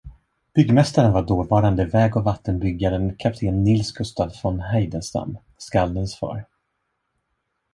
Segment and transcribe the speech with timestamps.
[0.53, 6.45] Byggmästaren var dåvarande väg- och vattenbyggaren kapten Nils Gustaf von Heidenstam, skaldens far.